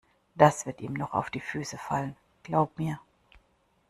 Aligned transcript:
Das 0.33 0.65
wird 0.65 0.81
ihm 0.81 0.93
noch 0.95 1.13
auf 1.13 1.29
die 1.29 1.39
Füße 1.39 1.77
fallen, 1.77 2.15
glaub 2.41 2.75
mir! 2.79 2.99